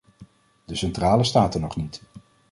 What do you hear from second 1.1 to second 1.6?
staat er